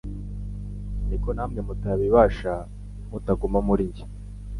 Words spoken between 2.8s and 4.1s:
nimutaguma muri njye.»